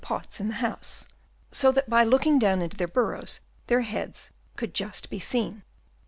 [0.03, 1.05] pots in the house;
[1.51, 5.61] so that by looking down into their burrows, their heads could just be seen.